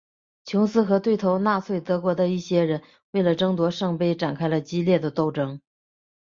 [0.45, 5.61] 琼斯和对头纳粹德国的一些人为了争夺圣杯展开了激烈的斗争。